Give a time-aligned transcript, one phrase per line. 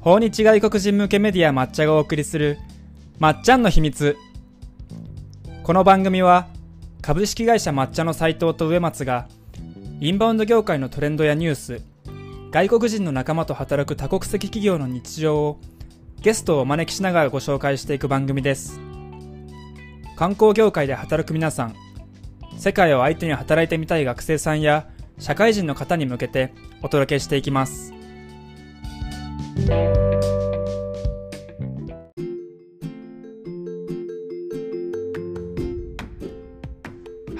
[0.00, 2.58] 訪日外国人向けメディア抹茶がお送りする
[3.18, 4.16] まっちゃんの秘密。
[5.62, 6.48] この番組は
[7.02, 9.28] 株式会社抹茶の斉藤と植松が
[10.00, 11.82] インバウンド業界のトレンドやニュース
[12.50, 15.60] 外国人の仲間と働く多国籍企業の日常を
[16.22, 18.80] ゲストをお招きしながらご紹介していく番組です。
[20.16, 21.74] 観光業界で働く皆さん
[22.56, 27.99] 世界を相手に働いてみたい学生さんや社会人の方に向けてお届けしていきます。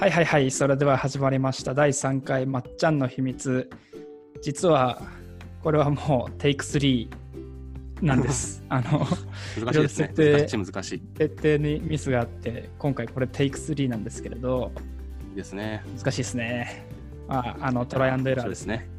[0.01, 1.75] はいはいはいそれでは始まりました。
[1.75, 3.69] 第3回まっちゃんの秘密。
[4.41, 4.99] 実は
[5.61, 7.07] これはもうテイク3
[8.01, 8.63] なんです。
[8.69, 9.05] あの
[9.63, 10.07] 難しいですね。
[10.07, 14.71] 設定設定にミスがあって今回これテイク3なんですけれど。
[15.35, 15.83] ですね。
[15.99, 16.83] 難しいですね。
[17.27, 18.49] ああのトライアンドエラーでね。
[18.49, 18.89] そうですすね。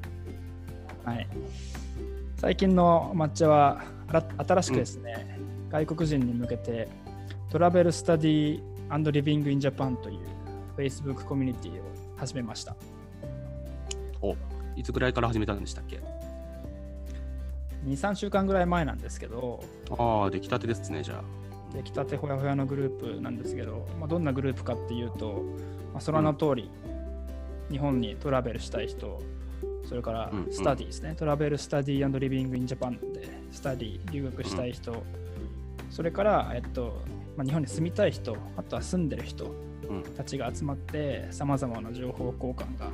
[1.04, 1.26] はい、
[2.42, 3.84] 最近の抹茶は
[4.36, 5.38] 新しくですね、
[5.70, 6.88] 外国人に向けて
[7.50, 8.60] トラベルスタディ
[9.12, 10.18] リビングインジャパンという
[10.76, 11.84] Facebook コミュニティを
[12.16, 12.74] 始めました。
[14.20, 14.34] お
[14.74, 16.00] いつぐらいから始めたんでしたっけ
[17.86, 19.62] ？2、3週間ぐらい前なんですけど、
[19.96, 21.22] ああ、出来たてですね、じゃあ。
[21.72, 25.44] 出来たてほやほやのグループなんですけど、まあ、どんなグループかっていうと、
[25.92, 26.68] まあ、その名の通り、
[27.70, 29.22] 日本にトラベルしたい人、
[29.84, 30.52] それからうんうん。
[30.52, 35.02] スタディですね、トラベルスタディリビングインジャパンで、スタディ、留学したい人、
[35.90, 37.02] それから、えっと
[37.36, 39.46] まあ、日本に住みたい人、あとは住んでる人
[39.88, 40.02] うん。
[40.16, 42.90] たちが集まって、さまざまな情報交換が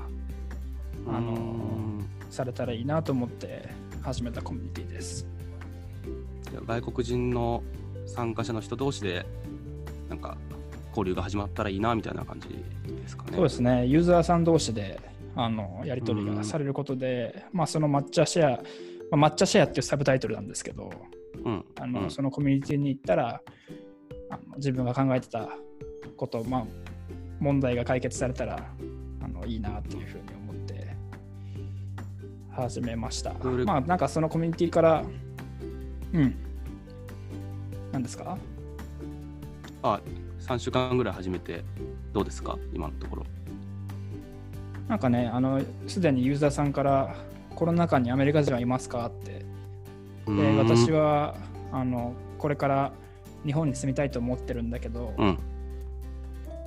[1.06, 3.68] あのうーんされたらいいなと思って
[4.02, 5.26] 始めたコミュニティです。
[6.66, 7.62] 外国人の
[8.06, 9.26] 参加者の人同士で、
[10.08, 10.36] なんか、
[10.90, 13.32] 交流が始まったらいいなみたいな感じですかね。
[13.34, 14.98] そうですね、ユーザーさん同士で
[15.40, 18.62] あのやり取りがされることで、まあ、その抹茶シェア、
[19.16, 20.90] まあ、抹茶シェアっていうサブタイトルなんですけど、
[21.44, 21.64] うん。
[21.80, 23.40] あのうんそのコミュニティに行ったら
[24.30, 25.48] あの自分が考えてた
[26.16, 26.64] こと、まあ、
[27.38, 28.68] 問題が解決されたら
[29.22, 30.96] あのいいなっていうふうに思って
[32.50, 33.32] 始めました。
[33.64, 35.04] まあなんかそのコミュニティから、
[36.14, 36.34] うん、
[37.92, 38.36] 何ですか？
[39.82, 40.00] あ、
[40.40, 41.62] 3週間ぐらい始めて、
[42.12, 42.58] どうですか？
[42.74, 43.26] 今のところ。
[44.88, 47.14] なんかね、あのすでにユーザーさんから
[47.54, 49.44] コロナ禍にアメリカ人はいますかって。
[50.26, 51.36] で私は
[51.72, 52.92] あのこれから
[53.46, 55.38] 日本に住みたいと思ってるんだけど、うん。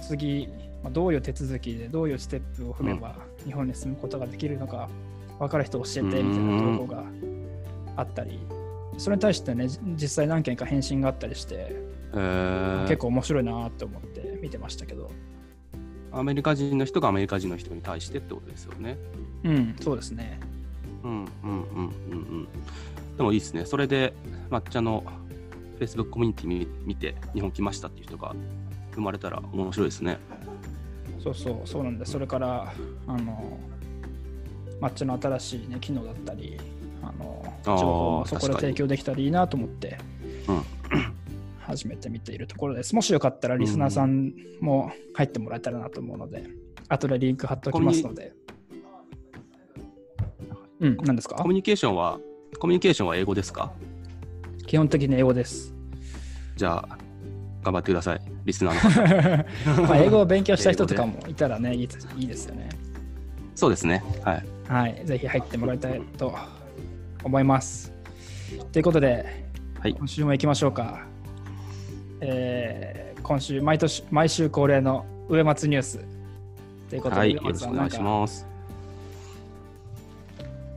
[0.02, 0.48] 次、
[0.84, 3.16] まあ、どういう手続きでどういうステップを踏めば
[3.46, 4.90] 日本に住むことができるのか
[5.40, 7.04] 分かる人教えてみたいな投稿が
[7.96, 8.40] あったり
[8.98, 11.68] それに対してねじ実際何件か返信があったりして
[12.14, 12.82] えー。
[12.88, 15.12] 結構面白いなって思って見てましたけど
[16.12, 18.98] アメリカ人の人がアメリカ人の人に対してってことですよね。
[19.44, 20.40] うんそうですね
[21.04, 22.48] うんうんうんうんうん。
[23.18, 23.66] でもいいですね。
[23.66, 24.14] それで
[24.50, 25.04] 抹茶の
[25.80, 28.36] Facebook コミュニティ見見て日本来ましたっていう人が
[28.94, 30.20] 生まれたら面白いですね。
[31.24, 32.74] そうそうそうなんですそれから
[33.08, 33.60] あの
[34.82, 36.60] 抹茶の新しい、ね、機能だったり
[37.04, 40.00] あの情報もそこで提供できたらいいなと思って
[40.48, 40.64] うん
[41.72, 46.44] 始めてみているところですもしよかったらリスナーさんも入ってもらえたらなと思うので、
[46.90, 48.34] 後でリンク貼っておきますので
[50.80, 51.36] うん何ですか？
[51.36, 52.20] コミュニケーションは、
[52.60, 53.72] コミュニケーションは英語ですか？
[54.66, 55.74] 基本的に英語です
[56.56, 56.98] じゃあ、
[57.64, 58.22] 頑張ってください。
[58.46, 58.74] リスナー
[59.76, 59.82] の方。
[59.84, 62.70] まあ英語を勉強した人とかもいたらねいいですいいですよね
[63.56, 64.04] そうですね。
[64.24, 64.46] はい。
[64.68, 66.34] はい、ぜひ入ってもらいたいと
[67.24, 67.94] 思います。
[68.72, 69.46] ということで、
[69.80, 71.06] はい今週も行きましょうか。
[72.22, 76.00] えー今週毎年、毎週恒例の上松ニュース。
[76.90, 77.30] ということで、はい。
[77.30, 78.48] 上よろしくお願いします。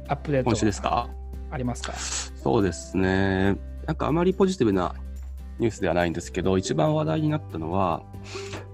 [0.06, 1.08] アップデー今週ですトか？
[1.50, 1.94] ありますか？
[1.94, 3.56] そうですね。
[3.86, 4.94] なんかあまりポジティブな
[5.58, 8.02] ニュースではないんですけど、一番話題になったのは、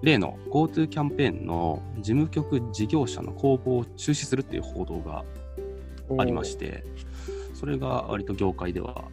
[0.03, 5.25] 例の GoTo キャンペーンの事務局事業者の公募を中止するっていう報道が
[6.19, 6.85] ありまして、
[7.55, 9.05] それが割と業界では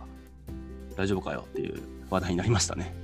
[0.98, 2.96] 大丈夫かよっていう話題になりましたね。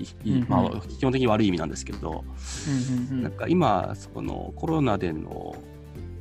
[0.47, 2.23] まあ、基本的に悪い意味なんですけど、
[2.67, 5.55] うんうんなんか今、そのコロナでの、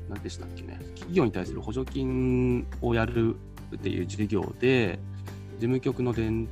[0.09, 3.37] 何でしたっけね、企業に対する補助金をやる
[3.75, 4.99] っていう事業で、
[5.55, 6.49] 事務局の電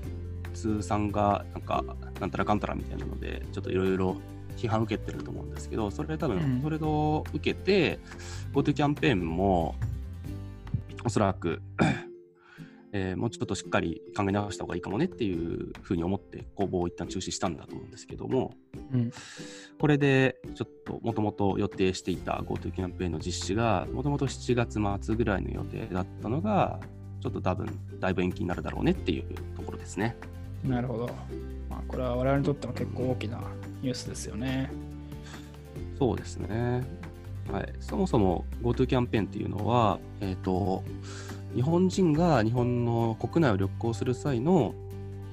[0.54, 1.84] 通さんが、なんか、
[2.20, 4.16] なんたらかんたらみたいなので、ちょっといろいろ
[4.56, 6.38] 批判を受けてると思うんですけど、それ多うん。
[6.38, 7.98] 分、それを受けて、
[8.52, 9.74] GoTo キャンペーンも、
[11.04, 11.60] おそらく、
[12.92, 18.52] えーもうちょっとしっかり考え直した方がいいかもねっていうふうに思って公募を一旦中止したんだと思うんですけども、
[18.92, 19.10] うん
[19.78, 26.80] これでちょっともともと予定していた GoTo キャンペーンの実施がもともと7月末ぐらいの予定だったのが
[27.22, 27.66] ちょっと多分
[27.98, 29.24] だいぶ延期になるだろうねっていう
[29.56, 30.16] ところですね。
[30.62, 31.06] なるほど。
[31.70, 33.40] まあ、これは我々にとっても結構大きな
[33.80, 34.70] ニュースですよね。
[35.98, 36.84] そうですね。
[37.50, 40.84] はい、そもそも GoTo キャンペーンっていうのは、えーと、
[41.54, 44.74] 日本人が日本の国内を旅行する際の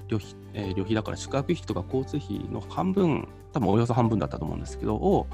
[0.07, 5.27] 旅費,、えー、旅費だから宿泊費とか交通費の半分、多分およそ半分だったと思うんですけど、を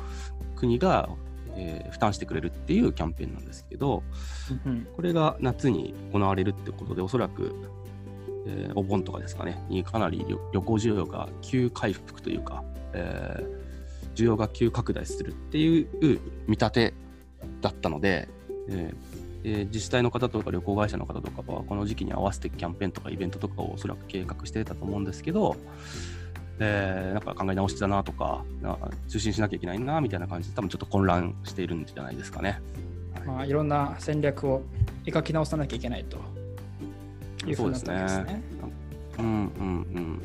[0.56, 1.09] 国が、
[1.56, 4.03] えー、負担してくれるっていうキャンペーンなんですけど、
[4.65, 7.56] うん、これが夏に行われるってことで、おそらく、
[8.47, 12.63] えー、お盆とかですかね、にかなり旅行需要が急回復というか、
[12.94, 16.94] えー、需要が急拡大するっていう見立て
[17.62, 18.27] だったので、
[18.69, 25.57] えー、自治体の方とか旅行会社の方とかはこの時期に合わせてキャンペーンとかイベントとかをおそらく計画してたと思うんですけど、
[26.60, 28.45] えー、なんか考え直しだなとか
[29.10, 32.62] 中心しなきゃいけないなみたいな感じで多分ちょっと混乱しているんじゃないですかね。
[33.16, 34.63] はいまあ、いろんな戦略を
[35.06, 36.18] 描き直さなきゃいけないと
[37.48, 38.42] いうふうになったんですね。
[39.19, 40.22] うんうんうん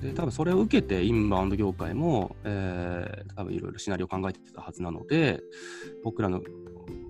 [0.00, 5.40] で多分それを受けてインバウンド業界も、えー、多分いろいろシナリオを考えてたはずなので
[6.04, 6.42] 僕らの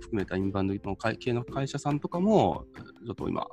[0.07, 2.65] 含めたインバウンドの系の会社さんとかも
[3.05, 3.47] ちょっと今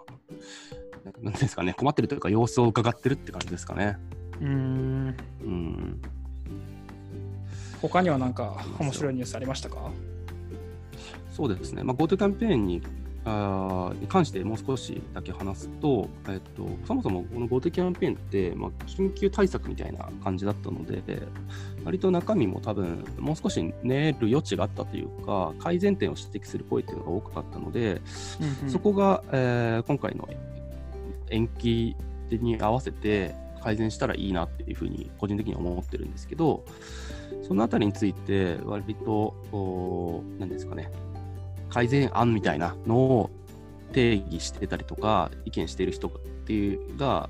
[1.22, 3.98] 何ですかね困ってるというか様子を伺ってるって感じですかね。
[4.40, 5.18] うん。
[5.42, 6.02] うん。
[7.82, 9.92] 他には何か面白いニュースありましたか？
[11.32, 12.82] そうですね、まあ、GoTo キャンペーンに
[13.26, 21.02] あに関してもう少しだけ話すと、えっと、そもそもこの GoTo キャンペーンって、まあ、緊急対策みたいな感じだったので、
[21.86, 28.02] 割と中身も多分、もう少し練る余地があったというか、改善点を指摘する声っていうのが多かったので、
[28.42, 30.28] うんうん、そこが、えー、今回の
[31.30, 31.96] 延期
[32.30, 36.66] に合わせて改善したらいいなっていうふうに個人的には思ってるんですけど、
[37.48, 40.92] そのあたりについて、割と、何ですかね、
[41.74, 43.32] 改善案みたいなのを
[43.94, 46.12] 定義してたりとか、意見している人っ
[46.46, 47.30] ていうが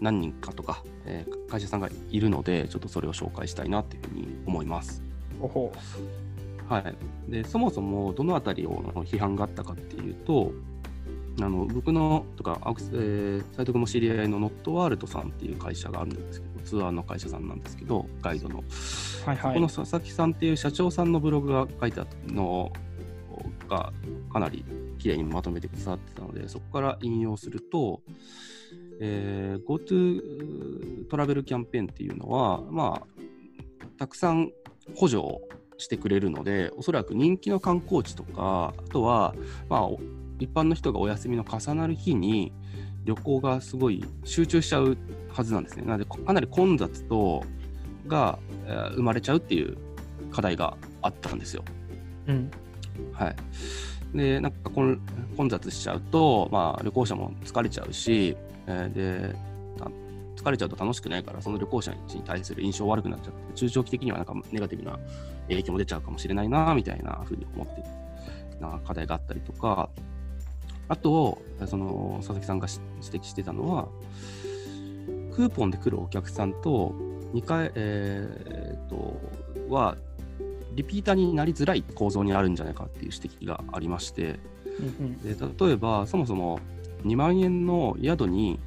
[0.00, 5.02] 何人かとか、えー、会社さんがいるので、ちょっとそれを紹介したいなっていうふうに思います。
[6.68, 10.52] はい、でそもそもどのあたりを批判があったかっていうと、
[11.40, 18.62] あの僕のとか、えー、斉藤君も知り合いのノットワールドさんっていう会社があるんですけど、ツアーの会社さんなんですけど、ガイドの。
[19.26, 22.72] はいはい、この佐々木さんっていう社長さんのブログが書いてあったの
[23.68, 23.92] が
[24.32, 24.64] かなり
[24.98, 28.02] きれいにまとめてくださってたので、そこから引用すると、
[29.00, 34.52] えー、GoTo トラベルキャンペーンっていうのは、まあ、たくさん
[34.94, 35.40] 補助を
[35.78, 39.34] してくれるので、おそらく人気の観光地とか、あとは、
[39.68, 39.88] まあ、
[40.38, 42.52] 一般の人がお休みの重なる日に
[43.04, 44.96] 旅行がすごい集中しちゃう
[45.28, 45.84] はずなんですね。
[45.84, 47.42] なので、かなり混雑と
[48.06, 49.76] が、えー、生まれちゃうっていう
[50.30, 51.64] 課題があったんですよ。
[52.26, 52.50] うん、
[53.12, 53.36] はい。
[54.16, 55.00] で、なんか混
[55.48, 59.34] 雑しちゃうと、まあ、旅行者も疲れちゃうし、えー、で、
[60.36, 64.98] 疲れちゃうと楽しくないから、その旅行者に対する印象悪くなっちゃって、中長期的にはなんかネガティブな
[65.48, 67.82] 影響も出ちゃうかもしれないな、みたいなふうに思って
[68.60, 69.88] な課題があったりとか、
[70.88, 72.68] あと、その佐々木さんが
[73.02, 73.88] 指摘してたのは、
[75.34, 76.94] クーポンで来るお客さんと
[77.32, 79.18] 2回、えー、と
[79.68, 79.96] は
[80.74, 84.38] リピーターになりづらい構造にあるんじゃないかっていう指摘がありまして、
[85.22, 85.36] で
[85.66, 86.60] 例えばそもそも
[87.04, 88.58] 2万円の宿に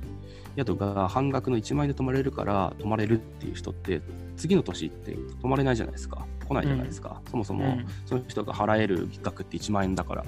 [0.57, 4.01] 宿が半額の1万円で泊まれるから泊まれるっていう人って
[4.37, 6.25] 次の年って泊まれないじゃないですか。
[6.47, 10.25] 来ないじゃないですか、うん、そもそもその人が払える額って1万円だから、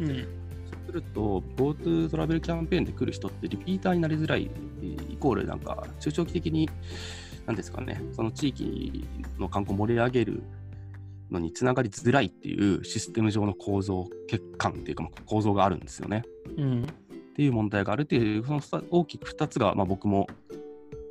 [0.00, 0.26] うん、
[0.86, 6.68] すると GoTo トラベルキャンペーンで来る人ってリピーターになりづらいイコールなんか中長期的に
[7.46, 9.06] 何ですかねその地域
[9.38, 10.42] の観光を盛り上げる
[11.30, 16.22] のにつながりづらいっていうシステム上の構造欠陥っていうか構造があるんですよね。
[16.56, 16.86] うん、っ
[17.34, 20.28] ていう問題があるっていうその大きく2つが、まあ、僕も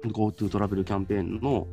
[0.05, 1.67] GoTo トラベルキャンペーンの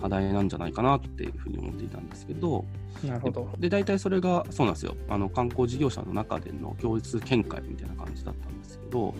[0.00, 2.64] 課題なんじゃないかなっていうふうに思っていたんですけど、
[3.04, 3.48] なるほど。
[3.58, 4.96] で大体それがそうなんですよ。
[5.08, 9.14] あの観光事業者の中での共通見解みたいな感じだったんですけど、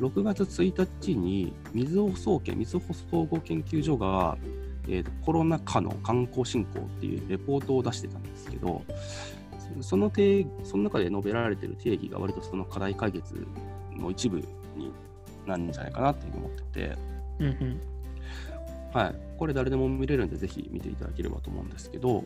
[0.00, 4.36] 6月1日にみずほ総研、みずほ総合研究所が
[4.88, 8.82] えー、コロナ禍の観光振興っていうレポートを出してたんですけど、
[9.80, 13.46] その定その中で述べられている定義が割とその課題解決
[13.96, 14.38] の一部
[14.76, 14.92] に
[15.46, 16.96] なるんじゃないかなっていうふうに思ってて、
[17.40, 17.80] うんうん、
[18.96, 22.24] はい、これ誰でも見れるんでぜひ見ていただければと思うんですけど、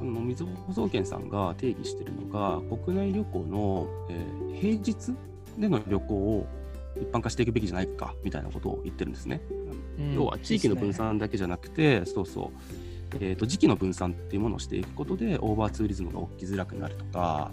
[0.00, 5.14] このみずほ総研さんが定義しているのが、国内旅行の、えー、平日
[5.56, 6.46] での旅行を
[6.96, 9.40] 一般化していくべきじゃないかみたいなことを言ってるんですね。
[9.96, 12.50] うん、要は地域の分散だけじゃなくて、ね、そうそ
[13.12, 17.52] う、えーと、時期の分散っていうものをしていくことでオーバーツーリズムが起きづらくなるとか、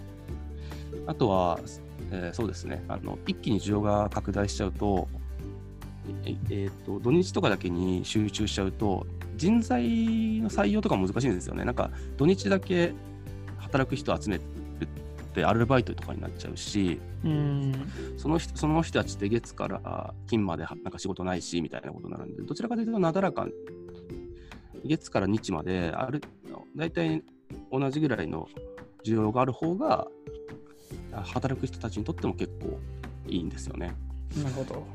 [1.06, 1.60] あとは、
[2.10, 2.84] えーそうですね。
[2.88, 5.06] あの、一気に需要が拡大しちゃうと、
[6.24, 9.82] ええーと、土日とかだけに集中しちゃうと、人材
[10.40, 11.64] の採用とか難しいんですよね。
[11.64, 12.92] なんか、土日だけ
[13.58, 14.86] 働く人集めるっ
[15.34, 17.72] て、アルバイトとかになっちゃうし、うん。
[18.16, 23.52] その人その人たちって月から金まではなんか仕事ないしみたいなことになるんで、どちらかというとなだらかに
[24.84, 26.22] 月から日まである
[26.76, 27.22] 大体
[27.70, 28.48] 同じぐらいの
[29.04, 30.08] 需要がある方が
[31.22, 32.78] 働く人たちにとっても結構
[33.28, 33.94] いいんですよね。
[34.36, 34.86] なるほど。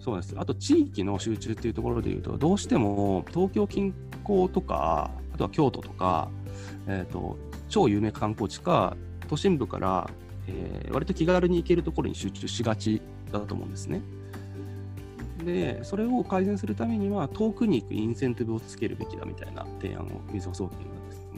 [0.00, 0.34] そうです。
[0.36, 6.30] あと地域の集中っていうところでいうと、どうしても東京近郊とか、あとは京都とか、
[6.86, 7.36] えー、と
[7.68, 8.96] 超有名観光地か、
[9.28, 10.10] 都心部から、
[10.48, 14.02] えー割と気軽に行けるところに集中しがちだと思うんですね。
[15.44, 20.78] で、それを改善するためには、遠くに行くインセンティブをつけるべきだみたいな提案をみずほ総研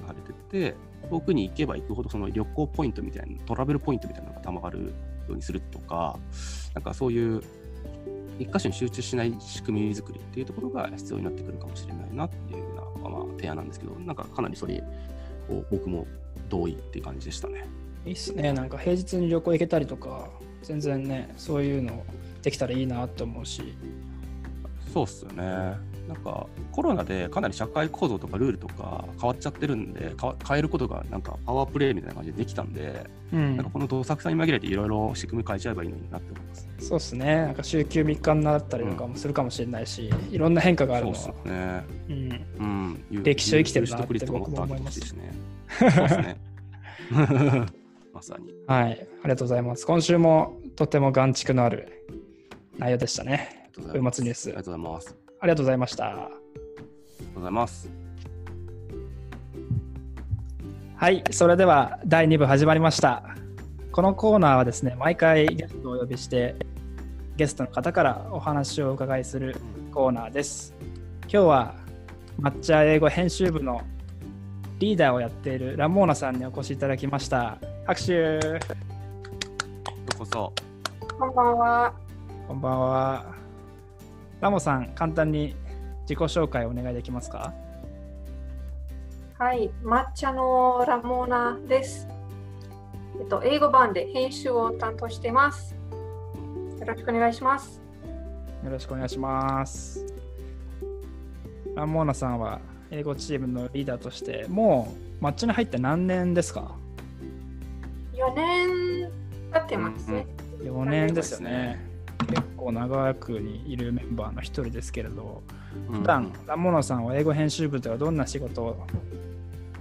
[0.00, 0.76] がされてて、
[1.10, 4.86] 遠くに行けば行くほどその旅行ポイントみたいな、トラベルポイントみたいなのがたまるよ
[5.30, 6.18] うにするとか、
[6.74, 7.42] なんかそういう
[8.38, 12.66] 一箇所に集中しない仕組み作りっていうところが必要になってくるかもしれないなっていうよ
[12.98, 14.82] うな、まあ、提案なんですけど、なんかかなりそれ
[15.48, 16.06] を僕も
[16.48, 17.66] 同意っていう感じでしたね。
[18.04, 18.52] いいっすね。
[18.52, 20.28] なんか平日に旅行行けたりとか、
[20.62, 22.04] 全然ね、そういうの
[22.42, 23.74] できたらいいなと思うし。
[24.92, 25.91] そうっすよね。
[26.08, 30.14] なんかコロナでかなり社会構造とかルールとか変わっちゃってるんで、
[30.46, 36.68] 変えることがなんかパワープレイみたいな感じでできたんで、うんなんかこのどさくさに紛れていろいろ仕組み変えちゃえばいいのになって思います。
[36.78, 37.36] そうですね。
[37.36, 41.38] なんか週休3日になったりとかもするかもしれないし、いろんな変化があるそうのは。
[41.40, 41.84] っすよね。
[42.08, 42.46] うん。
[42.58, 43.04] うん。
[43.10, 45.32] 有歴史を生きてるなって有取得率とかもっと上げてほしね。
[45.78, 46.36] そうですね。
[48.12, 48.52] まさに。
[48.66, 48.92] はい。
[48.92, 48.94] あ
[49.24, 49.86] りがとうございます。
[49.86, 52.06] 今週もとても眼蓄のある
[52.78, 53.62] 内容でしたね。
[53.80, 55.21] うございます上松ニュースありがとうございます。
[55.42, 56.06] ありがとうございました。
[56.06, 56.32] ありがと
[57.32, 57.90] うございます。
[60.94, 63.24] はい、それでは第2部始まりました。
[63.90, 66.54] このコーナーはですね、毎回ゲストをお呼びして、
[67.36, 69.56] ゲストの方からお話をお伺いする
[69.92, 70.76] コーナーです。
[71.22, 71.74] 今日は
[72.40, 73.82] 抹茶英語編集部の
[74.78, 77.58] リーダーをやっているラモーナさんにお越しいただきました。
[77.84, 78.60] 拍手よう
[80.16, 80.52] こそ。
[81.18, 81.92] こんばんは。
[82.46, 83.41] こんばんは。
[84.42, 85.54] ラモさん、簡単に
[86.00, 87.54] 自己紹介をお願いできますか？
[89.38, 92.08] はい、抹茶のラモーナです。
[93.20, 95.76] えっと、英語版で編集を担当しています。
[96.80, 97.80] よろしくお願いします。
[98.64, 100.04] よろしくお願いします。
[101.76, 106.74] ラモーナさんは英語チームのリーダーとして、もう抹茶に入って何年ですか
[108.14, 109.08] ？4年
[109.52, 110.26] 経ってますね。
[110.64, 111.91] ?4 年ですよね。
[112.32, 115.42] 結構長くにいるメンバーの一人ですけれど、
[115.88, 118.86] うん普段ラモーナさんは英語編集部ではどんな仕事を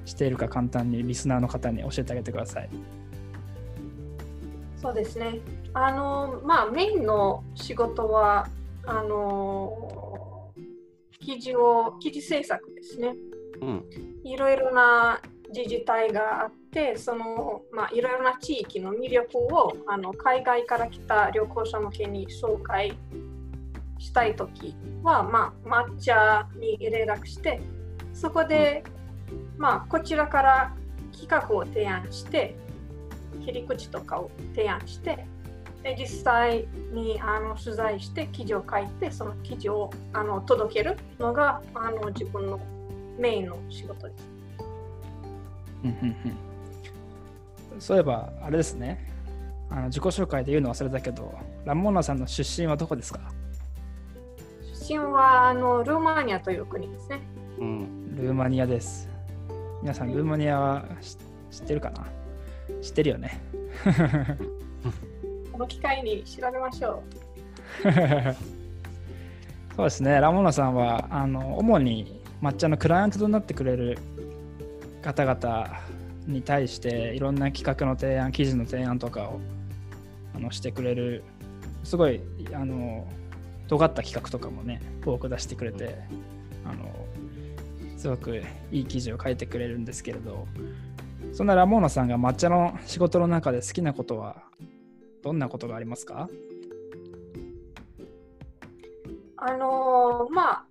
[0.05, 2.69] しているか簡単にリスナーの方に教えてあげてください。
[4.81, 5.39] そうですね。
[5.73, 8.47] あの、まあ、メインの仕事は、
[8.85, 10.51] あの、
[11.19, 13.15] 記事を、記事制作ですね。
[13.61, 13.85] うん。
[14.23, 15.21] いろいろな
[15.53, 22.97] 自治体があって、その、まあ、いろいろな地域の魅力をあの海外から来た旅行者向けに紹介
[23.99, 27.61] したいときは、まあ、抹茶に連絡して、
[28.13, 28.83] そこで、
[29.57, 30.75] まあ、こちらから
[31.11, 32.55] 企画を提案して、
[33.45, 35.25] 切り口とかを提案して、
[35.83, 42.59] で実際にあの取材して記事を書いて、その記事をあの届けるのがあの自分の
[43.17, 44.30] メインの仕事です。
[45.83, 46.37] うんうんうん
[47.79, 49.07] そういえば、あれですね。
[49.69, 51.33] あの自己紹介で言うの忘れたけど、
[51.65, 53.19] ラモーナさんの出身はどこですか？
[54.87, 57.21] 出身はあのルーマニアという国ですね。
[57.57, 58.15] うん。
[58.15, 59.09] ルーマニアです。
[59.81, 61.15] 皆さん、ルーマニアは知
[61.59, 62.05] 知ってるかな？
[62.81, 63.41] 知ってるよね。
[65.51, 67.01] この機会に調べましょ
[69.75, 73.97] そうですね、ラモーナさんはあの主に抹茶のクライアントとなってくれる
[75.01, 75.79] 方々
[76.27, 79.39] に対していろんな企画の提案、記事の提案とかを
[80.35, 81.23] あのしてくれる、
[81.83, 82.21] すごい
[82.53, 83.07] あの
[83.67, 85.97] 尖った企画とかもね、多く出してくれて、
[86.65, 86.89] あの
[87.97, 88.41] すごく
[88.71, 90.47] いい記事を書いてくれるんですけれど、
[91.33, 94.43] そんなラモーナさんが抹茶の仕事の中で好きなことは
[95.23, 96.29] どんなことがありますか？
[96.31, 96.35] う。
[99.37, 100.65] あのまあ、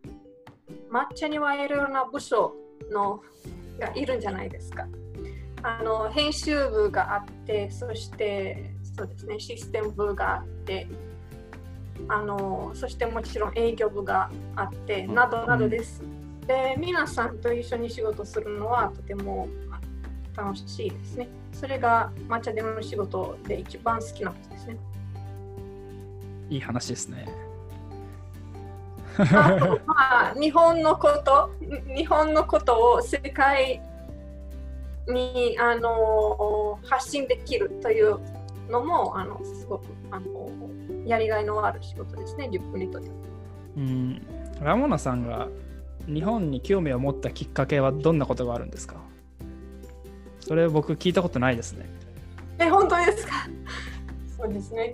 [0.91, 2.55] 抹茶にはいろいろな部署
[2.93, 3.21] の
[3.81, 4.87] がいるんじゃないですか。
[5.63, 10.87] あの編集部があって、そしてそうですね、システム部があって、
[12.09, 16.03] あのそしてもちろん営業部があって、などなどです。
[16.47, 19.49] で、皆さんと一緒に仕事するのはとても
[20.37, 21.29] 楽しいですね。
[21.53, 24.77] それが抹茶での仕事で一番好きなことですね。
[26.49, 27.27] いい話ですね。
[29.87, 31.51] まあ、日本のこと、
[31.95, 33.81] 日本のことを世界
[35.09, 38.19] にあの発信できるという
[38.71, 40.51] のもあのすごくあの
[41.07, 43.11] やりがいのある仕事ですね、自分にとって。
[43.77, 44.27] うん。
[44.63, 45.49] ラモナさんが
[46.07, 48.97] 日本に興味を持ったきっかけはどんなことがあるんですか？
[50.41, 51.87] それ僕聞いたことないですね。
[52.59, 53.47] え、本当ですか？
[54.39, 54.93] そうですね。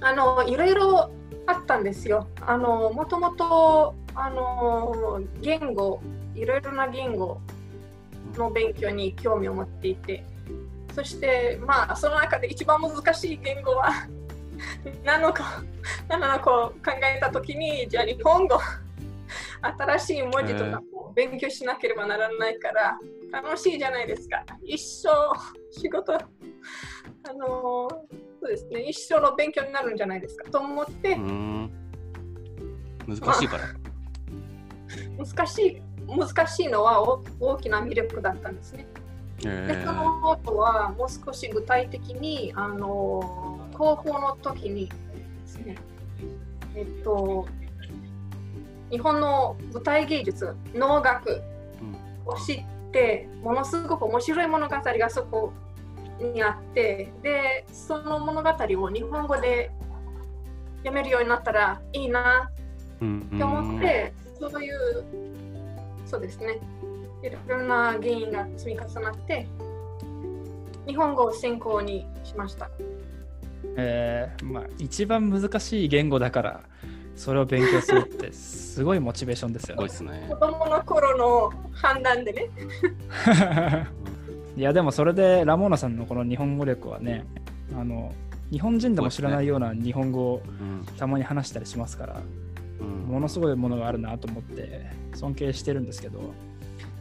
[0.00, 1.10] あの、いろいろ
[1.46, 2.28] あったんですよ。
[2.40, 6.00] あの、もともと、あの、言語、
[6.34, 7.40] いろいろな言語
[8.36, 10.24] の勉強に興味を持っていて、
[10.94, 13.90] そして、まあ、その中で一番難しい言語は
[15.04, 15.62] 何のか、
[16.08, 18.58] 何なのかを考えたときに、じゃあ日本語、
[19.60, 22.98] 新しい文字とかも勉強しなければならないから、
[23.32, 24.44] 楽しいじゃないですか。
[24.62, 25.08] 一生
[25.72, 26.18] 仕事、あ
[27.32, 27.88] の
[28.44, 31.70] そうですね、一生の勉強になるんじゃないですかと思ってう、ん。
[33.06, 33.64] 難しいから。
[35.16, 38.86] 難しい難しいのは大大きな魅力だったんですね。
[39.38, 44.94] でえその後はもう少し具体的にあの高校の時にで
[45.46, 45.76] すね、
[46.74, 47.46] えっと、
[48.90, 51.40] 日本の舞台芸術、能楽
[52.26, 55.54] を知って、ものすごく面白い物語がそこ
[56.20, 59.70] にあって、で、その物語を日本語で
[60.78, 62.50] 読めるようになったらいいな
[63.00, 65.04] うんって思って、そういう、
[66.06, 66.58] そうですね、
[67.22, 69.46] いろんな原因が積み重なって、
[70.86, 72.70] 日本語を専攻にしました。
[73.76, 76.60] えーまあ、一番難しい言語だから
[77.16, 79.96] それを勉強するってすごいモチベーションですよすごいねで。
[79.96, 80.36] すね子。
[80.36, 82.50] 供の頃の判断でね、
[84.56, 87.24] いやでもそれでラモーナさんのこの日本語力はね
[87.74, 88.12] あの
[88.50, 90.86] 日本人でも知らないような日本語をうん。
[90.96, 92.20] たまに話したりしますから
[92.80, 93.12] うん。
[93.12, 96.32] ものすごいものがあるなと思って尊敬してるんですけど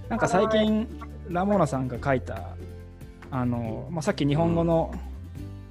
[0.09, 0.87] なんか最近
[1.29, 2.55] ラモーナさんが書いた
[3.31, 4.93] あの、まあ、さっき日本語の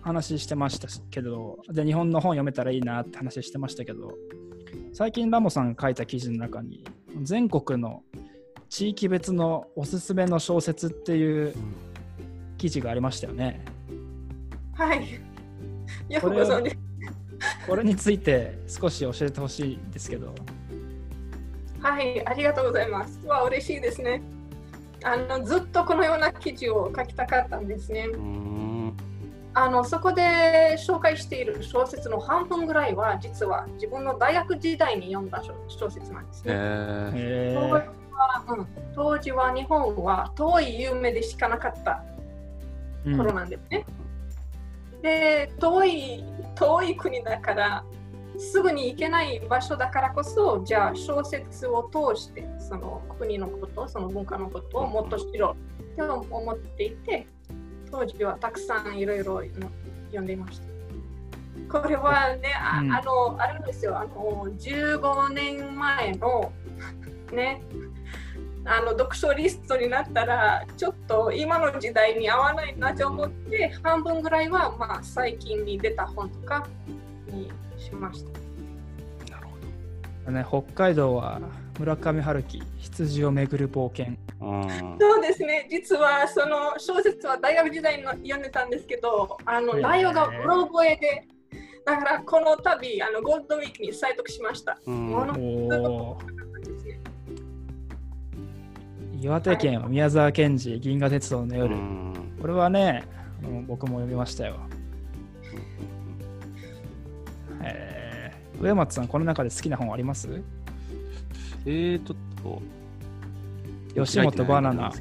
[0.02, 4.14] 話してましたけどで日本の本読めたらいいなって話してましたけど
[4.92, 6.84] 最近ラモさんが書いた記事の中に
[7.22, 8.02] 全国の
[8.72, 11.54] 地域別のおすすめの小説っていう
[12.56, 13.62] 記事がありましたよね。
[14.72, 15.20] はい。
[16.08, 16.78] よくご存知。
[17.68, 20.34] これについて少し教えてほしいんですけど。
[21.80, 23.20] はい、ありがとうございます。
[23.26, 24.22] わ、嬉しいですね。
[25.04, 28.06] あのずっとこのような記事を書きたかったんですね。
[28.10, 28.96] うん
[29.52, 36.54] あのそこで紹介している小説の半分ぐらいは実は自分の大学時代に読んだ小小説なんですね。
[36.54, 43.84] えーはうん、当時は日本は遠い夢でしかなかったー頃なんですね。
[45.02, 47.84] で遠い遠い国だから
[48.38, 55.56] すぐに行けない場所だからこそじゃあ小説を通してその国のことその文化のことをもっと知ろ
[55.96, 57.26] うと思っていて
[57.90, 59.42] 当時はたくさんいろいろ
[60.10, 60.72] 読んでいました。
[61.68, 66.52] これはね、あ,、うんあのあるんですよあの15年前の
[67.32, 67.62] ね
[68.64, 76.66] あの読書リストになったらちょっと今の時代に合わないなと思って半分ぐらいはまあ最近に出た本とか
[77.28, 79.34] にしました。
[79.34, 79.46] なる
[80.26, 81.40] ほね、北海道は
[81.78, 84.14] 村上春樹羊をめぐる冒険。
[84.38, 85.66] そうですね。
[85.70, 91.26] 実はその小説は大学時代に読んでたんですけどあの内容がうろ覚えで
[91.84, 94.78] だからこの度あのゴールドウィークに採読しました。
[94.86, 95.08] うん。
[95.08, 95.40] ものす
[95.80, 96.41] ごく
[99.22, 103.04] 岩手県宮沢賢治銀河鉄道のう夜、んこれはね
[103.68, 104.56] 僕も読みましたよ、
[107.60, 108.60] えー。
[108.60, 110.42] 上松さんこの中で好きな本あります？
[111.64, 112.62] えー、ちょっと。
[113.94, 114.92] 吉本バナナ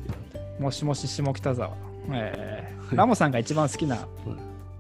[0.59, 1.75] もしもし下北沢、
[2.11, 2.95] えー。
[2.95, 4.07] ラモさんが一番好きな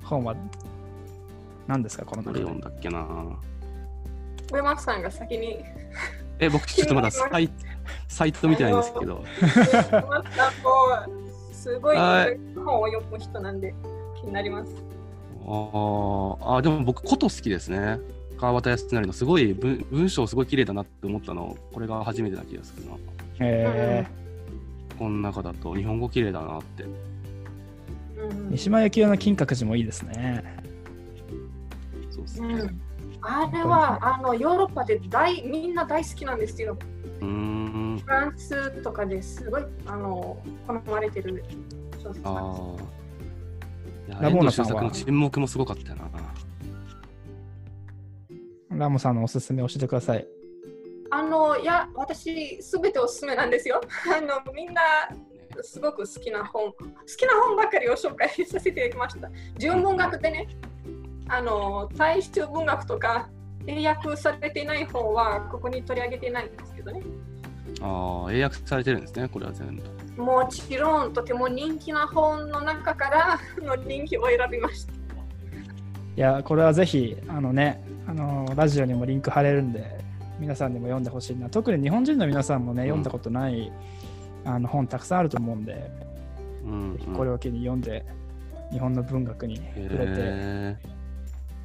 [0.03, 0.35] 本は
[1.65, 2.41] 何ですかこの中で？
[2.41, 3.07] どれ読んだっけな？
[4.53, 5.57] 上松さんが先に。
[6.37, 7.49] え、僕ちょっとまだサイ
[8.11, 9.23] サイト見てないんですけど。
[11.53, 13.73] すごいはい本を読む人なんで
[14.19, 14.71] 気になります。
[15.45, 17.99] あーあー、でも僕、こと好きですね。
[18.37, 22.91] 川端康成のすごい文文章すごい綺麗だなって思ったの、これが初めてな気がするな。
[23.39, 24.05] え
[24.99, 26.83] この中だと日本語綺麗だなって。
[26.83, 30.43] うんー三島由紀夫の金閣寺もいいですね
[32.11, 32.47] そうですね。
[32.47, 32.81] うん、
[33.21, 36.77] あれはあのヨーロッパで大みんな大好きなんですよ。
[37.19, 41.43] フランスとかですごいあの好まれてる
[42.01, 44.21] 小説あなんです。
[44.21, 46.05] ラモーナさんの沈黙もすごかったよな。
[48.77, 50.27] ラモさんのおすすめ教えてください。
[51.11, 53.81] あの、いや、私、すべておすすめなんですよ。
[54.15, 54.81] あの、みんな、
[55.61, 56.75] すごく好きな本、好
[57.17, 59.29] きな本ばかりを紹介させていただきました。
[59.57, 60.47] 純文学でね、
[61.33, 63.29] あの、大衆文学とか、
[63.65, 67.01] 英訳されていない本は、ここに取り上げていないんですけどね。
[67.81, 69.77] ああ、英訳されてるんですね、これは全
[70.17, 70.21] 部。
[70.21, 74.93] もちろん、とても人気な本の中からの人気を選びました。
[74.93, 74.95] い
[76.17, 80.03] や、これはぜひ、あのね、あのラジオにもリンク貼れるんで、
[80.37, 81.49] 皆さんにも読んでほしいな。
[81.49, 83.71] 特に日本人の皆さんもね、うん読んだことない
[84.43, 85.89] あの本たくさんあると思うんで、
[86.65, 87.15] うん、うん。
[87.15, 88.03] これを機に読んで、
[88.71, 90.77] 日本の文学に触れて、へ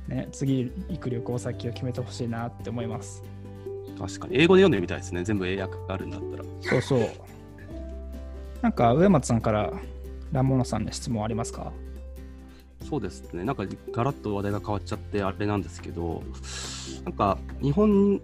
[0.08, 3.22] ね、次行く旅行先を決めてほしいなって思います。
[3.96, 4.36] ー確かに。
[4.40, 5.24] 英語で読んでみたいですね。
[5.24, 6.44] 全部英訳があるんだったら。
[6.60, 7.10] そうそう。
[8.62, 9.72] なんか、上松さんから
[10.32, 11.72] ラモーナさんに質問ありますか？
[12.88, 13.42] そうですね。
[13.42, 16.22] なんかガラッと話題が変わっちゃってあれなんですけど、
[17.04, 18.20] なんか日本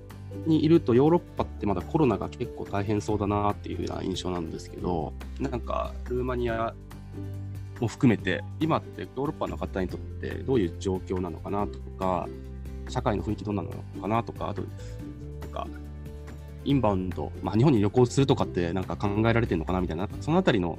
[0.46, 6.72] にいるとヨーロッパってまだコロナが結構大変そうだなっていうような印象なんですけど、なんかルーマニア
[7.82, 12.28] も含めて、今ってヨーロッパの方にとってどういう状況なのかなとか、
[12.88, 15.66] 社会の雰囲気どうなのかなとか、あと、なんか、
[16.64, 20.78] インバウンド、まあ、日本に旅行するとかってなんか考えられてるのかなみたいな、そのあたりの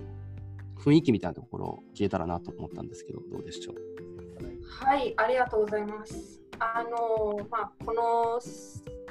[0.78, 3.76] 雰囲気みたいなところを聞えたらなと思ったんですけど、どうでしょう？
[4.86, 6.40] はい、ありがとうございます。
[6.60, 8.40] あの、まあ、この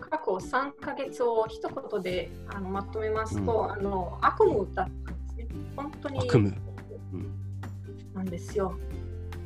[0.01, 5.47] 過去3ヶ月を一言であのまとめますと、うんあの悪夢だったんですね。
[5.77, 6.72] 本当に悪夢。
[8.23, 8.75] うんなんですよ。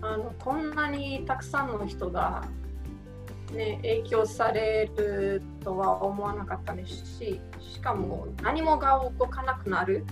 [0.02, 2.44] あのこんなにたくさんの人が、
[3.52, 10.04] ね、影響されるとは思わなかったですし、しかも何もが動かなくなる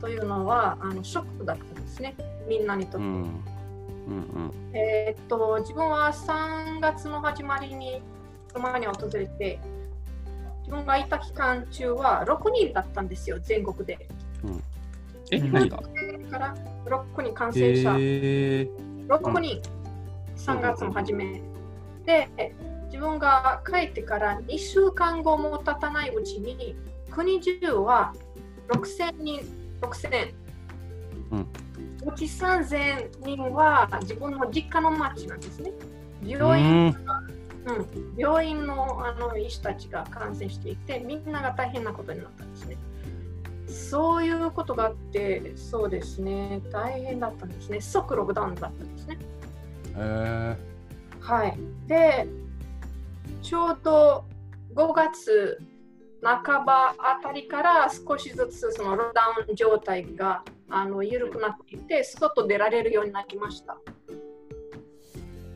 [0.00, 2.14] というのはあのショックだったんですね、
[2.46, 3.06] みんなにとって。
[3.06, 3.42] うん
[4.08, 8.02] うんえーっと自分は3月の始まりに
[8.54, 9.58] ロマニアを訪れて、
[10.60, 14.08] 自分がいた期間中は6人だったんですよ、全国で。
[14.44, 14.62] うん。
[15.30, 15.78] え、うん何が？
[15.78, 15.82] だ
[16.30, 16.54] から
[16.88, 18.70] 6人感染者、へえ
[19.08, 19.62] 6人、
[20.36, 21.42] 3月の初め。
[22.04, 22.28] で、
[22.86, 26.74] 自分が帰ってから2週間後も経たないうちに、
[27.10, 28.14] 国中は
[28.68, 29.40] 6000人、
[29.80, 30.34] 6000。
[31.32, 31.46] うん
[32.06, 35.72] うち3000人は自分の実家の町なんですね。
[36.24, 36.96] う病院ん
[37.66, 42.76] うん、病院のあの医師たちが感染していて、みんなが大変なことになったんですね。
[43.68, 47.80] そういうことがあって、そうですね、大変だったんですね。
[47.80, 49.18] 即ロックダウンだったんですね。
[49.96, 50.56] へ
[51.20, 51.58] はい。
[51.86, 52.26] で、
[53.42, 54.24] ちょうど
[54.74, 55.58] 5月
[56.22, 63.76] 半ばあたりから少しずつそのロックダウン状態があの緩くなっていて、外出られるようになりました。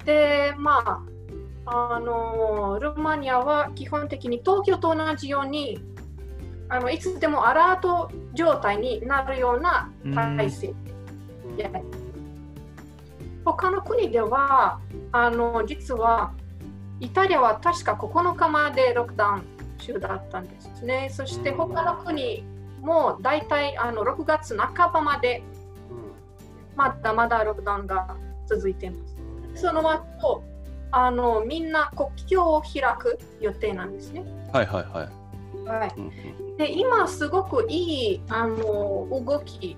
[0.05, 1.03] で、ま
[1.65, 5.79] あ、あのルーマニアは基本的に東京と同じように
[6.69, 10.75] あのいつでもアラート状態になるような体制
[11.59, 11.71] えや
[13.45, 16.33] 他の国ではあの実は
[17.01, 19.43] イタリアは確か9日までロックダウン
[19.79, 21.11] 中だったんですね。
[21.13, 22.45] そして他の国
[22.81, 25.43] も大体あの6月半ばまで
[26.77, 28.97] まだまだロックダウンが続いていま
[29.55, 29.63] す。
[29.63, 30.45] その後
[30.93, 34.25] あのみんな国境を開く予定なんですね。
[34.53, 35.22] はいはいはい。
[35.65, 39.77] はい、で今すごくいいあの動き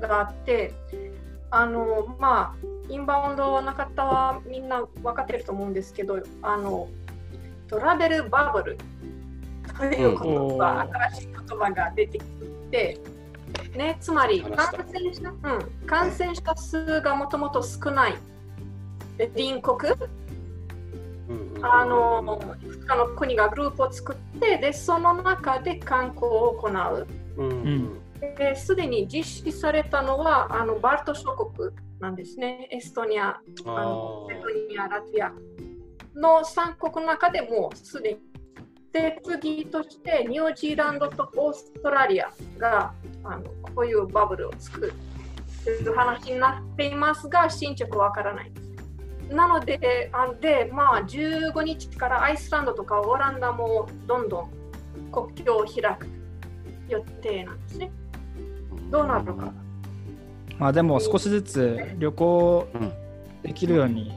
[0.00, 0.72] があって
[1.50, 6.88] あのまあインバウンドの方はみんな分かってると思うんですけどあの
[7.68, 8.78] トラベルバブル
[9.78, 12.24] という言葉、うん新しい言葉が出てき
[12.70, 12.98] て、
[13.74, 14.84] ね、つまり話した。
[14.84, 18.14] 感染者,、うん、感染者数がもともと少ない
[19.18, 19.94] 隣国
[21.62, 27.06] あのいくつかの国がグループを作ってでその中で観光を行う。
[27.36, 28.00] うんうん
[28.38, 32.68] ですでに実施されたのはあのバルト諸国なんですね。
[32.70, 35.32] エストニア、ああのーエストニア、ラトビア
[36.14, 38.20] の3国の中でもうすでに。
[38.92, 44.92] で、次としてニュージーランドとオーストラリアがあのこういうバブルを作る
[45.64, 48.63] という話になっていますが、進捗わからないです。
[49.34, 54.50] なので、あでまあ、15日からアイスランドとかオランダもどんどん
[55.10, 56.06] 国境を開く
[56.88, 57.90] 予定なんですね。
[58.90, 59.52] どうなるのか。
[60.58, 62.92] まあでも少しずつ旅行うん
[63.42, 64.12] できるように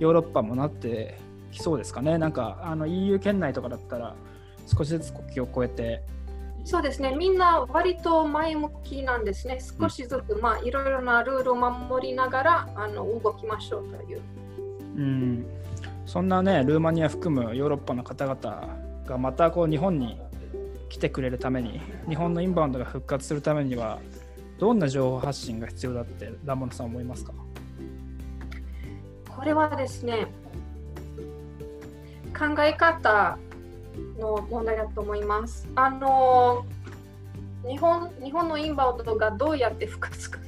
[0.00, 1.18] ヨーロッパもなって
[1.52, 2.18] きそうですかね。
[2.18, 4.14] なんかあの EU 圏内とかだったら
[4.66, 6.02] 少しずつ国境を越えて
[6.64, 9.58] そうですね、みんな割と前向きなんですね。
[9.60, 14.20] 少しずつ、まあ、いろいろなルールを守りながらあの動きましょうという。
[14.96, 15.46] うん、
[16.06, 18.68] そんなねルーマニア含むヨーロッパの方々
[19.06, 20.18] がまたこう日本に
[20.88, 23.98] 来てくれるために日本のインバウンドが復活するためには
[24.58, 27.32] どんな情報発信が必要だってラモノさん思いますか？
[29.34, 30.26] これはですね、
[32.38, 33.38] 考え方
[34.20, 35.66] の問題だと思います。
[35.74, 36.64] あの
[37.66, 40.38] 日本日本のインバウンドがどうやって復活復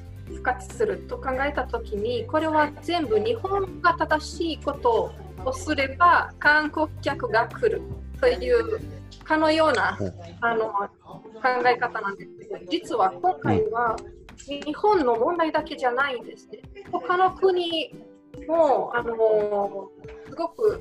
[0.45, 5.13] 活すると考えたときに、これは全部日本が正しいこと
[5.45, 7.83] をすれば観光客が来る
[8.21, 8.79] という
[9.25, 9.99] かのような
[10.41, 10.91] あの考
[11.67, 13.97] え方なんですけど、実は今回は
[14.37, 16.61] 日本の問題だけじゃないんですね。
[16.93, 17.93] 他の国
[18.47, 19.17] もあの
[20.29, 20.81] すごく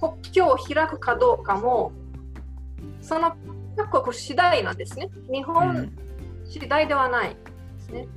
[0.00, 1.92] 国境を開くかどうかも
[3.00, 3.32] その
[3.76, 5.08] 各国次第なんですね。
[5.30, 5.92] 日本
[6.44, 7.36] 次第ではないで
[7.80, 8.08] すね。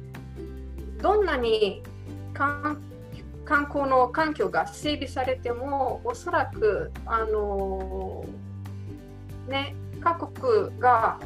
[1.01, 1.83] どんなに
[2.33, 2.81] 観
[3.45, 8.25] 観光の環境が整備されてもおそらくあの
[9.47, 11.19] ね各国が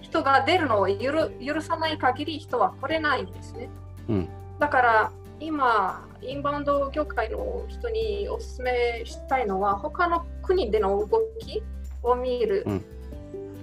[0.00, 3.68] 人が出るのを許許さない限り人は来れないんですね。
[4.08, 4.28] うん
[4.60, 11.62] だから今、インバウンド業界の人にお勧めしたいのは、他の国での動き
[12.02, 12.64] を見る。
[12.66, 12.84] うん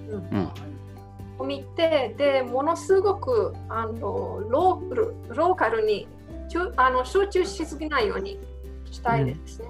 [0.10, 0.71] うんうん
[1.42, 6.08] を見て、でものすごくあのロールローカルに
[6.78, 8.40] あの集中しすぎないように
[8.92, 9.68] したいですね。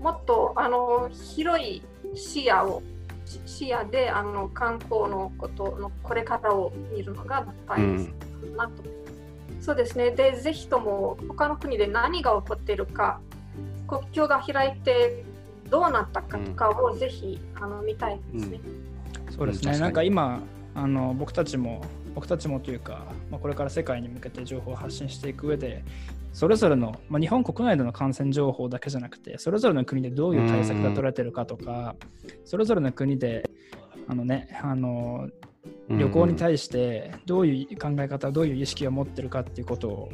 [0.00, 1.82] もっとあの広い
[2.14, 2.82] 視野を
[3.24, 8.12] し視野であの観光のことのこれからを見るのが大切
[8.56, 8.82] だなと。
[9.60, 10.12] そうですね。
[10.12, 13.20] で、ぜひとも他の国で何が起こっているか、
[13.86, 15.24] 国境が開いて
[15.68, 18.60] どうなったかとかをぜひ、あの見たいですね。
[19.30, 20.40] そうですね、なんか今
[20.78, 25.82] あの僕たちも僕たちもというか、まあ、これから世界に向けて情報を発信していく上で
[26.32, 31.96] それぞれの、まあ、日本国内での感染情報だけじゃなくてそれぞれの国でどういう対策が取られてるかとか
[32.44, 33.50] それぞれの国で
[34.06, 35.28] あのねあの
[35.88, 40.08] 旅行に対してどういう考え方どういう意識を持ってるかっていうことを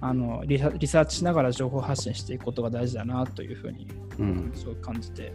[0.00, 3.86] あのリサリサーチしながら情報発信していくことが大事だなというふうに
[4.18, 4.52] うん。
[4.54, 5.32] すごく感じて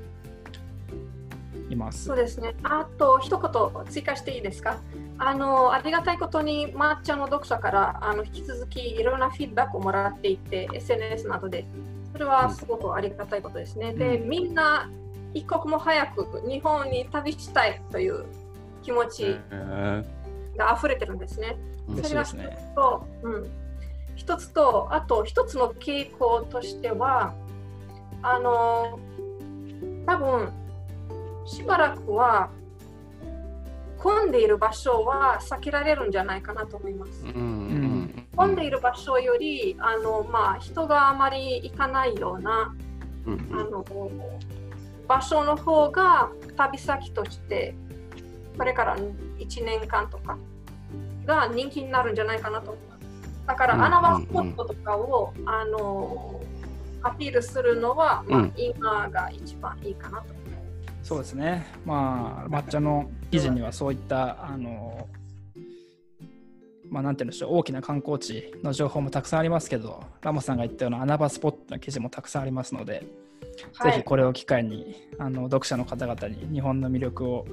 [1.69, 2.15] いますそう。
[2.15, 2.56] ですね。
[2.63, 4.80] あと一言追加していいですか？
[5.17, 11.65] あのありがたいことに抹茶の読者からあの引き続きいろいろなフィードバックをもらっていて SNS などで
[12.12, 13.93] それはすごくありがたいことですね。
[13.93, 14.89] で、うんみんな
[15.34, 18.25] 一刻も早く日本に旅したいという
[18.84, 19.38] 気持ち
[20.56, 21.58] が溢れてるんですね。
[21.89, 22.73] うん嬉しいですね。
[22.75, 23.51] と、うん、
[24.15, 27.34] 一つと、あと一つの傾向としては、
[28.23, 28.97] あの、
[30.08, 30.51] 多分
[31.46, 32.50] しばらくは
[33.98, 37.24] 混んでいる場所は避けられるんじゃないかなと思います。
[37.24, 42.76] 混んでいる場所より、あのまあ、人があまり行かないような
[43.26, 43.84] うんあの
[45.08, 47.76] 場所の方が旅先として
[48.58, 50.38] これから1年間とか
[51.26, 53.48] が人気になるんじゃないかなと思います。
[53.48, 56.42] だからうん穴場スポットとかを、あの
[57.02, 60.35] アピールするのは、まあうん今が一番いいかなと。
[61.06, 61.68] そうですね。
[61.86, 65.08] まあ、抹茶の記事にはそういった、あの、
[66.89, 73.04] まあ、なんて言うんでしょう、大きな観光地の情報もたくさんありますけど、ラモさんが言ったような穴場スポットの記事もたくさんありますので、
[73.78, 77.46] はいぜひこれを機会にあの読者の方々に日本の魅力を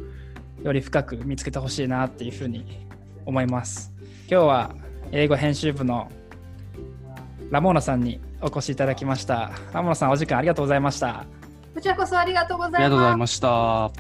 [0.63, 2.87] より深く見つけてほしいなっていうふうに
[3.27, 3.93] 思います。
[4.31, 4.75] 今日は
[5.13, 6.11] 英語編集部の
[7.51, 9.53] ラモーナさんにお越しいただきました。
[9.75, 11.27] ラモーナさん、お時間ありがとうございました。
[11.75, 12.81] こちらこそありがとうございます。
[12.81, 13.91] ありがとうございました。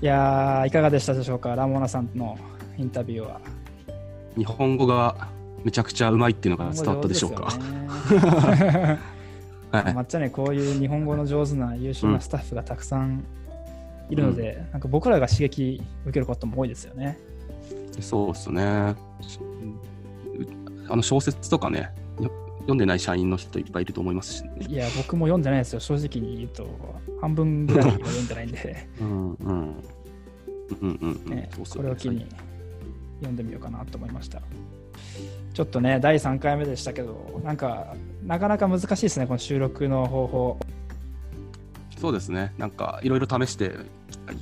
[0.00, 2.38] いやー、いかがでしたでしょうか、ラモーナさんの
[2.76, 3.40] インタビューは。
[4.36, 5.28] 日本語が
[5.64, 7.44] めちゃくちゃうまいっていうのが伝わったでしょうか？
[9.72, 9.84] はい。
[9.94, 13.24] 抹茶ね、こういう日本語の上手な優秀なスタッフがたくさん
[14.10, 17.18] いるので、なんか僕らが刺激受けることも多いですよね。
[18.00, 18.94] そうですね。
[19.20, 19.38] し
[20.88, 21.86] あの小説とかね、よ
[22.64, 24.66] 読んでない社員の人いっぱいいると思いますしね。
[24.66, 26.66] いや、僕も読んでないですよ、正直に言うと。
[27.20, 29.48] 半分ぐらいは読んでないんで、うんうん。
[29.48, 29.76] うん
[30.80, 31.30] うんうん。
[31.30, 32.26] ねこれを機に
[33.18, 34.40] 読んでみようかなと思いました。
[35.52, 40.58] ちょっとね、第3回目でしたけど、なんか、なかなか難しいですね、この収録の方法。
[41.98, 42.52] そうですね。
[42.58, 43.72] なんかいろいろ試して、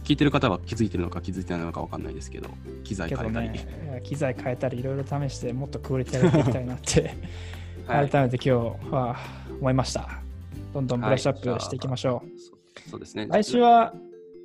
[0.05, 2.49] 聞いてる方は気づいてるのか気づいてないのかわかんないですけど、
[2.85, 3.49] 機材変えたり。
[3.51, 7.15] ね、機材変えたり、いろいろ試して、もっとクオリティ上げていきたいなって。
[7.87, 9.17] はい改めて今日は
[9.61, 10.09] 思いました。
[10.73, 12.39] どんどんブラッシュアップしていきましょう。
[12.39, 13.27] そそうですね。
[13.29, 13.93] 来週は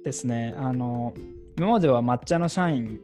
[0.03, 1.13] ですね、あの、
[1.57, 2.99] 今までは抹茶の社員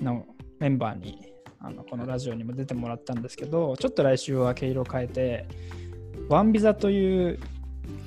[0.00, 0.26] の
[0.58, 5.46] メンバーにあのこのラジオにも出てもらったんですけど、ちょっと来週は毛色を変えて、
[6.28, 7.38] ワンビザという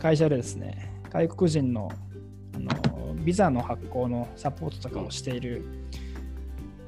[0.02, 1.92] 会社でですね、外国人の
[2.56, 5.64] あのビザの発行のサポートとかをしている、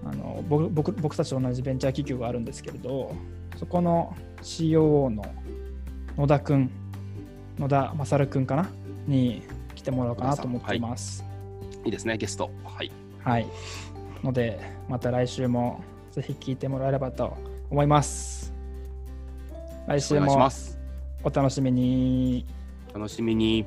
[0.03, 3.15] あの僕僕僕たちと同じベンチャー企業があるんですけれど、
[3.57, 5.25] そこの COO の
[6.17, 6.71] 野田くん、
[7.57, 8.69] 野田勝くんかな？
[9.07, 9.43] に
[9.75, 11.23] 来てもらおうかなと思っています。
[11.85, 12.51] いいですね、ゲスト。
[12.63, 12.91] はい。
[13.23, 13.47] はい。
[14.23, 17.37] ので、また来週もぜひ聞いてもらえればと
[17.69, 18.53] 思います。
[19.87, 20.49] 来週も。
[21.23, 22.45] お楽しみに。
[22.93, 23.65] 楽しみに。